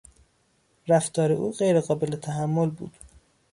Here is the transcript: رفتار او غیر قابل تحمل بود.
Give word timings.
رفتار 0.91 1.29
او 1.41 1.47
غیر 1.59 1.79
قابل 1.87 2.15
تحمل 2.25 2.69
بود. 2.69 2.93